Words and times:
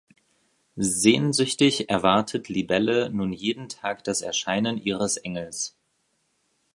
Sehnsüchtig 0.77 1.91
erwartet 1.91 2.49
Libelle 2.49 3.11
nun 3.11 3.31
jeden 3.31 3.69
Tag 3.69 4.03
das 4.03 4.23
Erscheinen 4.23 4.79
ihres 4.81 5.15
Engels. 5.17 5.77